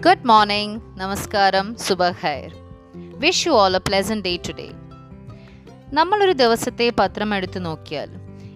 [0.00, 1.76] Good morning നമസ്കാരം.
[1.76, 2.56] സുബഹൈർ
[2.94, 4.74] wish you you a a day day today.
[5.92, 8.10] നമ്മളൊരു ദിവസത്തെ പത്രം എടുത്തു നോക്കിയാൽ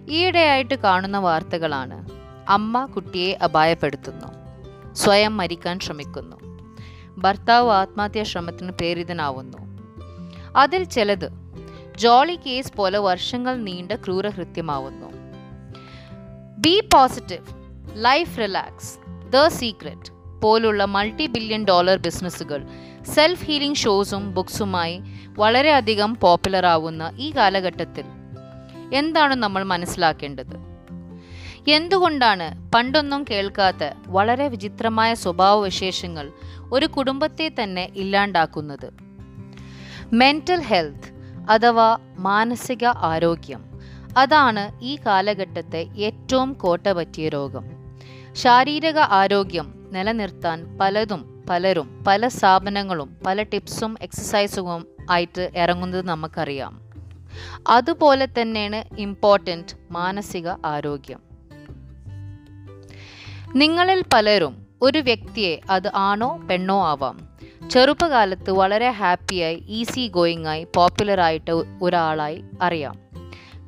[0.09, 2.09] ഈയിടെയായിട്ട് കാണുന്ന വാർത്തകളാണ്.
[2.49, 4.27] അമ്മ കുട്ടിയെ അപായപ്പെടുത്തുന്നു.
[4.93, 6.35] സ്വയം മരിക്കാൻ ശ്രമിക്കുന്നു.
[7.17, 9.57] ഭർത്താവ് ആത്മഹത്യാ ശ്രമത്തിന് പ്രേരിതനാവുന്നു.
[10.55, 11.29] അതിൽ ചിലത്
[11.97, 15.11] ജോളി കേസ് പോലെ വർഷങ്ങൾ നീണ്ട ക്രൂരഹൃത്യമാവുന്നു
[16.57, 17.45] be positive
[17.93, 18.99] life relax
[19.29, 22.63] the secret പോലുള്ള മൾട്ടി ബില്യൺ ഡോളർ ബിസിനസ്സുകൾ
[23.13, 25.01] സെൽഫ് ഹീലിംഗ് ഷോസും ബുക്സുമായി
[25.37, 28.03] വളരെയധികം പോപ്പുലർ ആവുന്ന ഈ കാലഘട്ടത്തിൽ
[28.93, 30.75] എന്താണ് നമ്മൾ മനസ്സിലാക്കേണ്ടത്?
[31.67, 36.31] എന്തുകൊണ്ടാണ് പണ്ടൊന്നും കേൾക്കാത്ത വളരെ വിചിത്രമായ സ്വഭാവ വിശേഷങ്ങൾ
[36.71, 38.93] ഒരു കുടുംബത്തെ തന്നെ ഇല്ലാണ്ടാക്കുന്നത്?
[40.13, 41.15] മെന്റൽ ഹെൽത്ത്
[41.49, 43.65] അഥവാ മാനസിക ആരോഗ്യം
[44.17, 47.63] അതാണ് ഈ കാലഘട്ടത്തെ ഏറ്റവും കോട്ട പറ്റിയ രോഗം.
[48.33, 56.81] ശാരീരിക ആരോഗ്യം നിലനിർത്താൻ പലതും പലരും പല സ്ഥാപനങ്ങളും പല ടിപ്സും എക്സസൈസും ആയിട്ട് ഇറങ്ങുന്നത് നമുക്കറിയാം.
[57.67, 61.19] അതുപോലെ തന്നെയാണ് ഇമ്പോർട്ടന്റ് മാനസിക ആരോഗ്യം.
[63.55, 67.29] നിങ്ങളിൽ പലരും ഒരു വ്യക്തിയെ അത് ആണോ പെണ്ണോ ആവാം.
[67.69, 72.99] ചെറുപ്പകാലത്ത് വളരെ ഹാപ്പിയായി ഈസി ഗോയിങ് ആയി പോപ്പുലർ ആയിട്ട് ഒരാളായി അറിയാം.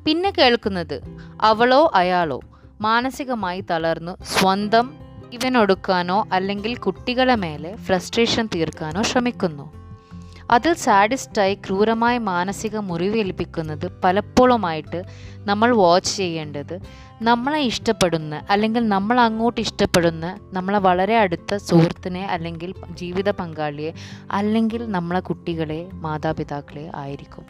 [0.04, 1.00] പിന്നെ കേൾക്കുന്നത്
[1.40, 2.40] അവളോ അയാളോ
[2.80, 4.94] മാനസികമായി തളർന്നു സ്വന്തം
[5.32, 9.78] ഇവനൊടുക്കാനോ അല്ലെങ്കിൽ കുട്ടികളെ മേലെ ഫ്രസ്ട്രേഷൻ തീർക്കാനോ ശ്രമിക്കുന്നു.
[10.50, 15.02] അതിൽ സാഡിസ്റ്റായി ക്രൂരമായ മാനസിക മുറിവേൽപ്പിക്കുന്നത് പലപ്പോഴുമായിട്ട്
[15.38, 16.78] നമ്മൾ വാച്ച് ചെയ്യേണ്ടത്
[17.22, 23.92] നമ്മളെ ഇഷ്ടപ്പെടുന്ന അല്ലെങ്കിൽ നമ്മൾ അങ്ങോട്ട് ഇഷ്ടപ്പെടുന്ന നമ്മളെ വളരെ അടുത്ത സുഹൃത്തിനെ അല്ലെങ്കിൽ ജീവിത പങ്കാളിയെ
[24.30, 27.46] അല്ലെങ്കിൽ നമ്മളെ കുട്ടികളെ മാതാപിതാക്കളെ ആയിരിക്കും.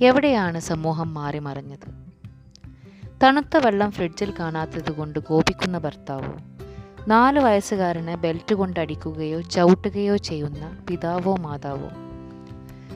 [0.00, 2.08] എവിടെയാണ് സമൂഹം മാറി മറിഞ്ഞത്?
[3.22, 6.57] തണുത്ത വെള്ളം ഫ്രിഡ്ജിൽ കാണാത്തത് കൊണ്ട് കോപിക്കുന്ന ഭർത്താവോ?
[7.06, 11.88] നാല് വയസ്സുകാരനെ ബെൽറ്റ് കൊണ്ടടിക്കുകയോ ചവിട്ടുകയോ ചെയ്യുന്ന പിതാവോ മാതാവോ.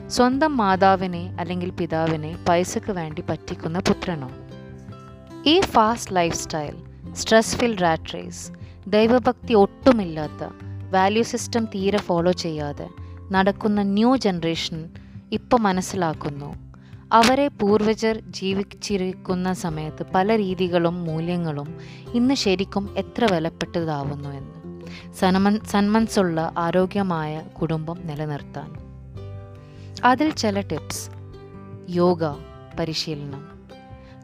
[0.07, 4.31] സ്വന്തം മാതാവിനെ അല്ലെങ്കിൽ പിതാവിനെ പൈസക്ക് വേണ്ടി പറ്റിക്കുന്ന പുത്രനോ.
[5.45, 6.75] ഈ fast lifestyle
[7.55, 8.51] stressful rat race
[8.87, 10.49] ദൈവഭക്തി ഒട്ടുമില്ലാത്ത
[10.91, 12.89] വാല്യൂ സിസ്റ്റം തീരെ ഫോളോ ചെയ്യാതെ
[13.31, 14.89] നടക്കുന്ന ന്യൂ ജനറേഷൻ
[15.31, 16.62] ഇപ്പോൾ മനസ്സിലാക്കുന്നു.
[17.13, 21.77] അവരെ പൂർവജർ ജീവിച്ചിരിക്കുന്ന സമയത്ത് പല രീതികളും മൂല്യങ്ങളും
[22.13, 24.81] ഇന്ന് ശരിക്കും എത്ര വിലപ്പെട്ടതാവുന്നു എന്ന്.
[25.13, 28.73] സന്മൻ സന്മൻസുള്ള ആരോഗ്യമായ കുടുംബം നിലനിർത്താൻ.
[30.03, 31.09] അതിൽ ചില ടിപ്സ്.
[31.89, 32.23] യോഗ
[32.79, 33.47] പരിശീലനം.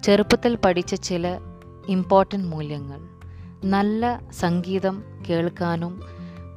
[0.03, 1.39] ചെറുപ്പത്തിൽ പഠിച്ച ചില
[1.87, 2.99] ഇമ്പോർട്ടന്റ് മൂല്യങ്ങൾ.
[3.63, 6.03] നല്ല സംഗീതം കേൾക്കാനും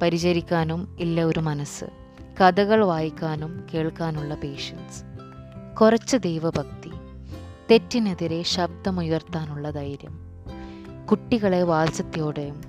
[0.01, 1.85] പരിചരിക്കാനും ഇല്ല ഒരു മനസ്സ്.
[2.43, 5.12] കഥകൾ വായിക്കാനും കേൾക്കാനുള്ള പേഷ്യൻസ്.
[5.81, 6.91] കുറച്ച് ദൈവഭക്തി.
[7.71, 10.19] തെറ്റിനെതിരെ ശബ്ദമുയർത്താനുള്ള ധൈര്യം.
[11.11, 12.61] കുട്ടികളെ വാത്സത്യത്തോടെയും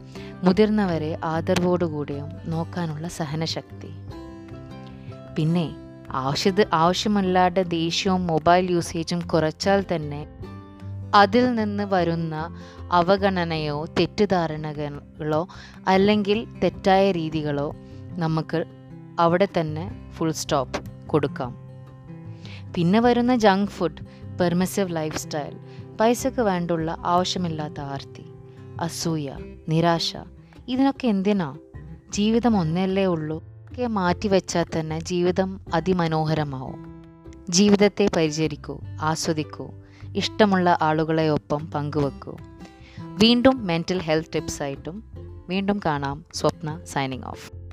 [0.45, 3.91] മുതിർന്നവരെ ആദരവോടുകൂടിയും നോക്കാനുള്ള സഹനശക്തി.
[5.37, 5.73] പിന്നെ
[6.11, 10.27] ആവശ്യത് ആവശ്യമല്ലാതെ ദേഷ്യവും മൊബൈൽ യൂസേജും കുറച്ചാൽ തന്നെ
[11.15, 12.57] അതിൽ നിന്ന് വരുന്ന
[12.93, 15.49] അവഗണനയോ തെറ്റിദ്ധാരണകളോ
[15.89, 17.75] അല്ലെങ്കിൽ തെറ്റായ രീതികളോ
[18.19, 18.65] നമുക്ക്
[19.19, 21.64] അവിടെ തന്നെ ഫുൾ സ്റ്റോപ്പ് കൊടുക്കാം.
[22.75, 24.03] പിന്നെ വരുന്ന junk food
[24.39, 25.59] permissive life style
[26.01, 28.25] പൈസക്ക് വേണ്ടുള്ള ആവശ്യമില്ലാത്ത ആർത്തി
[28.81, 29.37] അസൂയ
[29.69, 30.17] നിരാശ
[30.69, 31.59] ഇതിനൊക്കെ എന്തിനാ?
[32.11, 33.39] ജീവിതം ഒന്നല്ലേ ഉള്ളൂ.
[33.39, 37.05] ഒക്കെ മാറ്റി വെച്ചാൽ തന്നെ ജീവിതം അതിമനോഹരമാവും.
[37.49, 39.71] ജീവിതത്തെ പരിചരിക്കൂ ആസ്വദിക്കൂ
[40.17, 42.37] ഇഷ്ടമുള്ള ആളുകളെ ഒപ്പം പങ്കുവെക്കൂ.
[42.99, 45.05] വീണ്ടും മെന്റൽ ഹെൽത്ത് ടിപ്സായിട്ടും
[45.49, 47.64] വീണ്ടും കാണാം സ്വപ്ന സൈനിങ് ഓഫ്